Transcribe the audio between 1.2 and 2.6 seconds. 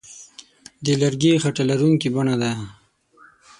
خټه لرونکې بڼه ده.